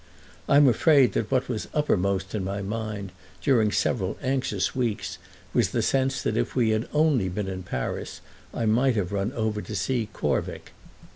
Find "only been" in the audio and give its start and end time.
6.91-7.47